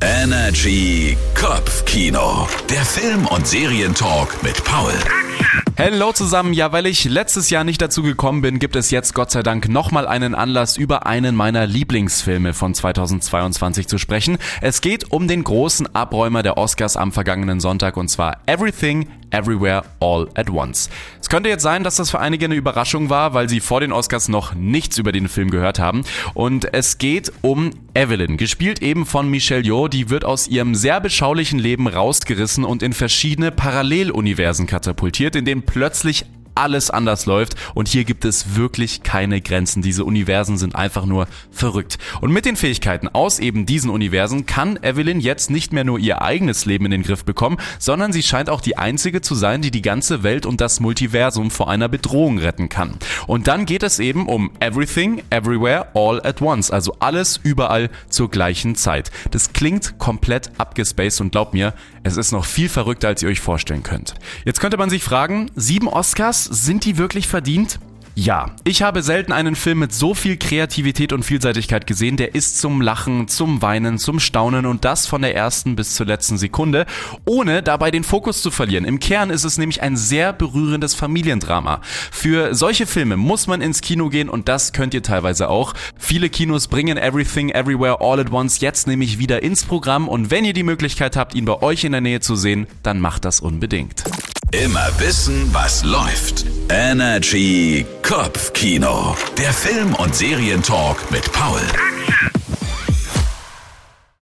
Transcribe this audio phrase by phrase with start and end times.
[0.00, 2.46] Energy Kopfkino.
[2.70, 4.92] Der Film- und Serientalk mit Paul.
[5.76, 9.30] Hallo zusammen, ja, weil ich letztes Jahr nicht dazu gekommen bin, gibt es jetzt Gott
[9.30, 14.38] sei Dank nochmal einen Anlass, über einen meiner Lieblingsfilme von 2022 zu sprechen.
[14.60, 19.84] Es geht um den großen Abräumer der Oscars am vergangenen Sonntag und zwar Everything, Everywhere,
[20.00, 20.90] All at Once.
[21.20, 23.92] Es könnte jetzt sein, dass das für einige eine Überraschung war, weil sie vor den
[23.92, 26.04] Oscars noch nichts über den Film gehört haben.
[26.34, 31.00] Und es geht um Evelyn, gespielt eben von Michelle Yeoh, die wird aus ihrem sehr
[31.00, 36.24] beschaulichen Leben rausgerissen und in verschiedene Paralleluniversen katapultiert, in denen plötzlich
[36.58, 39.80] alles anders läuft und hier gibt es wirklich keine Grenzen.
[39.80, 41.98] Diese Universen sind einfach nur verrückt.
[42.20, 46.20] Und mit den Fähigkeiten aus eben diesen Universen kann Evelyn jetzt nicht mehr nur ihr
[46.20, 49.70] eigenes Leben in den Griff bekommen, sondern sie scheint auch die einzige zu sein, die
[49.70, 52.98] die ganze Welt und das Multiversum vor einer Bedrohung retten kann.
[53.28, 58.30] Und dann geht es eben um Everything, Everywhere, All at Once, also alles überall zur
[58.30, 59.12] gleichen Zeit.
[59.30, 61.72] Das klingt komplett abgespaced und glaubt mir,
[62.08, 64.14] es ist noch viel verrückter, als ihr euch vorstellen könnt.
[64.44, 67.78] Jetzt könnte man sich fragen, sieben Oscars, sind die wirklich verdient?
[68.20, 72.16] Ja, ich habe selten einen Film mit so viel Kreativität und Vielseitigkeit gesehen.
[72.16, 76.06] Der ist zum Lachen, zum Weinen, zum Staunen und das von der ersten bis zur
[76.06, 76.86] letzten Sekunde,
[77.26, 78.84] ohne dabei den Fokus zu verlieren.
[78.84, 81.80] Im Kern ist es nämlich ein sehr berührendes Familiendrama.
[82.10, 85.74] Für solche Filme muss man ins Kino gehen und das könnt ihr teilweise auch.
[85.96, 90.44] Viele Kinos bringen Everything Everywhere All at Once jetzt nämlich wieder ins Programm und wenn
[90.44, 93.38] ihr die Möglichkeit habt, ihn bei euch in der Nähe zu sehen, dann macht das
[93.38, 94.02] unbedingt.
[94.50, 96.46] Immer wissen, was läuft.
[96.70, 99.14] Energy Kopfkino.
[99.36, 101.60] Der Film- und Serientalk mit Paul.